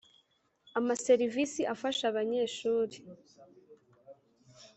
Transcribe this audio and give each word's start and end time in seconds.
Amaserivisi 0.79 1.61
afasha 1.73 2.03
abanyeshuri 2.11 2.97